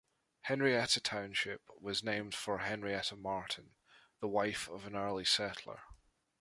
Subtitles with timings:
[0.45, 3.75] Henrietta Township was named for Henrietta Martin,
[4.19, 5.81] the wife of an early settler.